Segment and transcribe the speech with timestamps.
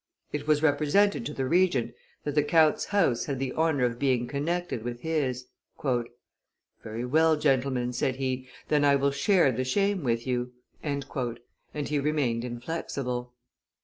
[0.33, 1.93] It was represented to the Regent
[2.23, 5.45] that the count's house had the honor of being connected with his.
[6.81, 10.53] "Very, well, gentlemen," said he, "then I will share the shame with you,"
[10.83, 11.05] and
[11.83, 13.35] he remained inflexible.